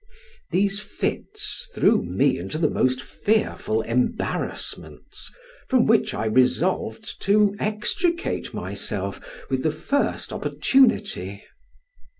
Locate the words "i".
6.15-6.25